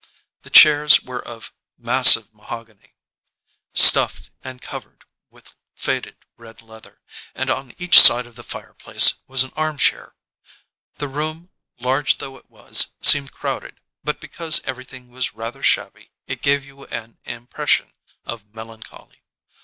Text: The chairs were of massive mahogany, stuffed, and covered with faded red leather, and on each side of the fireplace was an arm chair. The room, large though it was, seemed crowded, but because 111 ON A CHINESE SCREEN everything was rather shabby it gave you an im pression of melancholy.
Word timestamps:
The 0.41 0.49
chairs 0.49 1.03
were 1.03 1.23
of 1.23 1.53
massive 1.77 2.33
mahogany, 2.33 2.95
stuffed, 3.73 4.31
and 4.43 4.59
covered 4.59 5.05
with 5.29 5.53
faded 5.75 6.15
red 6.37 6.63
leather, 6.63 7.01
and 7.35 7.51
on 7.51 7.75
each 7.77 7.99
side 8.01 8.25
of 8.25 8.35
the 8.35 8.41
fireplace 8.43 9.19
was 9.27 9.43
an 9.43 9.51
arm 9.55 9.77
chair. 9.77 10.15
The 10.97 11.07
room, 11.07 11.51
large 11.77 12.17
though 12.17 12.35
it 12.37 12.49
was, 12.49 12.95
seemed 12.99 13.31
crowded, 13.31 13.79
but 14.03 14.19
because 14.19 14.61
111 14.61 14.63
ON 14.63 14.79
A 15.11 15.13
CHINESE 15.13 15.25
SCREEN 15.27 15.37
everything 15.37 15.37
was 15.37 15.37
rather 15.37 15.63
shabby 15.63 16.11
it 16.25 16.41
gave 16.41 16.65
you 16.65 16.85
an 16.87 17.19
im 17.25 17.45
pression 17.45 17.93
of 18.25 18.51
melancholy. 18.55 19.21